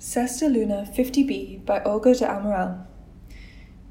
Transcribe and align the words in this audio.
Cesta 0.00 0.48
Lunar 0.48 0.84
50B 0.84 1.66
by 1.66 1.82
Olga 1.82 2.14
de 2.14 2.24
Amaral. 2.24 2.86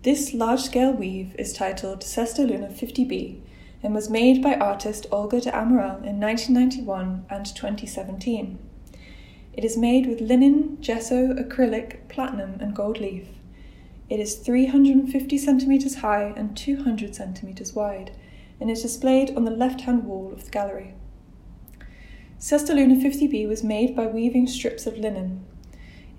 This 0.03 0.33
large 0.33 0.61
scale 0.61 0.93
weave 0.93 1.35
is 1.37 1.51
titled 1.51 1.99
Cesta 1.99 2.47
Lunar 2.47 2.69
50B 2.69 3.41
and 3.83 3.93
was 3.93 4.09
made 4.09 4.41
by 4.41 4.55
artist 4.55 5.05
Olga 5.11 5.41
de 5.41 5.51
Amaral 5.51 6.05
in 6.05 6.17
1991 6.17 7.25
and 7.29 7.45
2017. 7.45 8.57
It 9.51 9.65
is 9.65 9.75
made 9.75 10.07
with 10.07 10.21
linen, 10.21 10.77
gesso, 10.79 11.33
acrylic, 11.33 12.07
platinum, 12.07 12.55
and 12.61 12.73
gold 12.73 13.01
leaf. 13.01 13.27
It 14.09 14.21
is 14.21 14.35
350 14.35 15.37
centimeters 15.37 15.95
high 15.95 16.33
and 16.37 16.55
200 16.55 17.15
centimeters 17.15 17.73
wide, 17.73 18.11
and 18.61 18.71
is 18.71 18.81
displayed 18.81 19.35
on 19.35 19.43
the 19.43 19.51
left 19.51 19.81
hand 19.81 20.05
wall 20.05 20.31
of 20.31 20.45
the 20.45 20.51
gallery. 20.51 20.93
Cesta 22.39 22.73
Lunar 22.73 22.95
50B 22.95 23.45
was 23.45 23.61
made 23.61 23.93
by 23.93 24.07
weaving 24.07 24.47
strips 24.47 24.87
of 24.87 24.97
linen, 24.97 25.43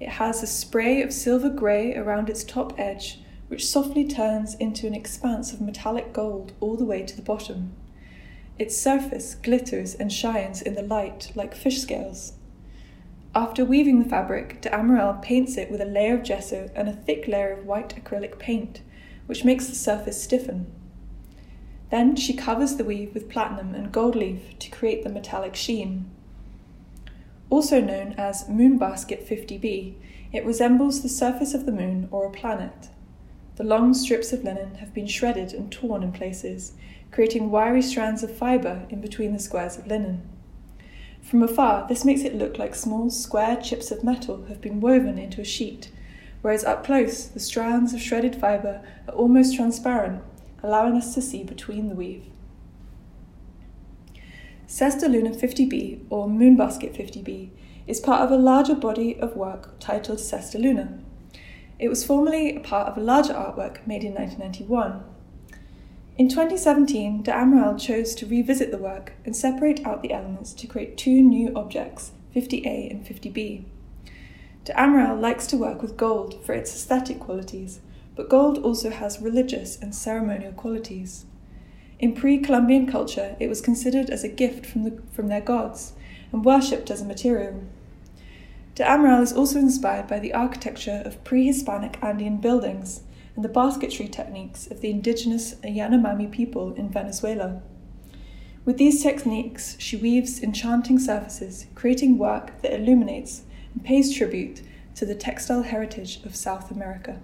it 0.01 0.09
has 0.09 0.43
a 0.43 0.47
spray 0.47 1.03
of 1.03 1.13
silver 1.13 1.49
grey 1.49 1.97
around 1.97 2.29
its 2.29 2.45
top 2.45 2.79
edge, 2.79 3.21
which 3.49 3.67
softly 3.67 4.07
turns 4.07 4.55
into 4.57 4.87
an 4.87 4.95
expanse 4.95 5.53
of 5.53 5.61
metallic 5.61 6.13
gold 6.13 6.53
all 6.61 6.77
the 6.77 6.85
way 6.85 7.03
to 7.03 7.17
the 7.17 7.23
bottom. 7.23 7.73
Its 8.59 8.77
surface 8.77 9.35
glitters 9.35 9.95
and 9.95 10.13
shines 10.13 10.61
in 10.63 10.75
the 10.75 10.83
light 10.83 11.33
like 11.35 11.55
fish 11.55 11.81
scales. 11.81 12.35
After 13.35 13.65
weaving 13.65 14.03
the 14.03 14.09
fabric, 14.09 14.61
de 14.61 14.71
Amaral 14.71 15.23
paints 15.23 15.57
it 15.57 15.71
with 15.71 15.81
a 15.81 15.85
layer 15.85 16.15
of 16.15 16.25
gesso 16.25 16.71
and 16.75 16.89
a 16.89 16.93
thick 16.93 17.29
layer 17.29 17.53
of 17.53 17.67
white 17.67 17.95
acrylic 17.95 18.39
paint, 18.39 18.81
which 19.27 19.45
makes 19.45 19.67
the 19.67 19.75
surface 19.75 20.23
stiffen. 20.23 20.67
Then 21.91 22.17
she 22.17 22.35
covers 22.35 22.77
the 22.77 22.85
weave 22.85 23.15
with 23.15 23.29
platinum 23.29 23.75
and 23.75 23.93
gold 23.93 24.17
leaf 24.17 24.59
to 24.59 24.71
create 24.71 25.05
the 25.05 25.11
metallic 25.11 25.55
sheen. 25.55 26.11
Also 27.51 27.81
known 27.81 28.15
as 28.19 28.45
Moonbasket 28.45 29.27
50b, 29.27 29.95
it 30.33 30.45
resembles 30.45 31.03
the 31.03 31.09
surface 31.09 31.55
of 31.55 31.65
the 31.65 31.73
moon 31.73 32.09
or 32.11 32.27
a 32.27 32.31
planet. 32.31 32.89
The 33.57 33.65
long 33.65 33.95
strips 33.95 34.33
of 34.33 34.45
linen 34.45 34.77
have 34.77 34.93
been 34.93 35.07
shredded 35.07 35.53
and 35.53 35.73
torn 35.73 36.03
in 36.03 36.13
places, 36.13 36.75
creating 37.11 37.51
wiry 37.51 37.83
strands 37.83 38.23
of 38.23 38.37
fibre 38.37 38.87
in 38.91 39.01
between 39.01 39.33
the 39.33 39.39
squares 39.39 39.79
of 39.79 39.87
linen. 39.87 40.29
From 41.23 41.43
afar, 41.43 41.87
this 41.89 42.05
makes 42.05 42.21
it 42.23 42.35
look 42.35 42.59
like 42.59 42.75
small 42.75 43.11
square 43.11 43.57
chips 43.57 43.91
of 43.91 44.05
metal 44.05 44.45
have 44.47 44.61
been 44.61 44.81
woven 44.81 45.19
into 45.19 45.41
a 45.41 45.45
sheet, 45.45 45.91
whereas 46.43 46.65
up 46.65 46.85
close, 46.85 47.27
the 47.27 47.41
strands 47.41 47.93
of 47.93 48.01
shredded 48.01 48.37
fibre 48.37 48.83
are 49.09 49.15
almost 49.15 49.57
transparent, 49.57 50.23
allowing 50.63 50.95
us 50.95 51.15
to 51.15 51.23
see 51.23 51.43
between 51.43 51.89
the 51.89 51.95
weave. 51.95 52.25
Cesta 54.69 55.09
Lunar 55.09 55.31
50b, 55.31 56.05
or 56.11 56.29
Moonbasket 56.29 56.95
50b, 56.95 57.49
is 57.87 58.01
part 58.01 58.21
of 58.21 58.31
a 58.31 58.37
larger 58.37 58.75
body 58.75 59.19
of 59.19 59.35
work 59.35 59.71
titled 59.81 60.19
Cesta 60.19 60.59
Lunar. 60.59 60.91
It 61.79 61.89
was 61.89 62.05
formerly 62.05 62.55
a 62.55 62.61
part 62.61 62.87
of 62.87 62.99
a 62.99 63.01
larger 63.01 63.33
artwork 63.33 63.87
made 63.87 64.05
in 64.05 64.13
1991. 64.13 65.03
In 66.19 66.29
2017, 66.29 67.23
de 67.23 67.33
Amaral 67.33 67.81
chose 67.81 68.15
to 68.17 68.27
revisit 68.27 68.71
the 68.71 68.77
work 68.77 69.15
and 69.25 69.35
separate 69.35 69.87
out 69.87 70.03
the 70.03 70.13
elements 70.13 70.53
to 70.53 70.67
create 70.67 70.99
two 70.99 71.23
new 71.23 71.51
objects, 71.57 72.13
50A 72.37 72.91
and 72.91 73.07
50B. 73.07 73.65
De 74.67 74.73
Amaral 74.75 75.19
likes 75.19 75.47
to 75.47 75.57
work 75.57 75.81
with 75.81 75.97
gold 75.97 76.45
for 76.45 76.53
its 76.53 76.75
aesthetic 76.75 77.19
qualities, 77.19 77.81
but 78.15 78.29
gold 78.29 78.59
also 78.59 78.91
has 78.91 79.19
religious 79.23 79.81
and 79.81 79.95
ceremonial 79.95 80.53
qualities. 80.53 81.25
In 81.99 82.15
pre 82.15 82.39
Columbian 82.39 82.87
culture, 82.87 83.37
it 83.41 83.49
was 83.49 83.61
considered 83.61 84.09
as 84.09 84.23
a 84.23 84.29
gift 84.29 84.67
from, 84.67 84.85
the, 84.85 85.03
from 85.11 85.29
their 85.29 85.41
gods 85.41 85.95
and 86.33 86.45
worshipped 86.45 86.91
as 86.91 87.01
a 87.01 87.05
material. 87.05 87.65
De 88.77 88.85
Amaral 88.85 89.23
is 89.23 89.33
also 89.33 89.59
inspired 89.59 90.07
by 90.07 90.21
the 90.21 90.33
architecture 90.33 91.03
of 91.05 91.23
pre 91.25 91.47
Hispanic 91.47 91.99
Andean 92.01 92.37
buildings 92.37 93.03
and 93.35 93.45
the 93.45 93.49
basketry 93.49 94.07
techniques 94.07 94.69
of 94.69 94.81
the 94.81 94.91
indigenous 94.91 95.55
Yanomami 95.65 96.31
people 96.31 96.73
in 96.75 96.89
Venezuela. 96.89 97.63
With 98.65 98.79
these 98.79 99.03
techniques, 99.03 99.77
she 99.81 99.97
weaves 99.97 100.43
enchanting 100.43 100.99
surfaces, 101.01 101.67
creating 101.75 102.19
work 102.19 102.63
that 102.63 102.75
illuminates 102.75 103.43
and 103.75 103.85
pays 103.85 104.15
tribute 104.15 104.63
to 104.95 105.07
the 105.07 105.15
textile 105.15 105.63
heritage 105.63 106.21
of 106.25 106.37
South 106.37 106.71
America. 106.71 107.19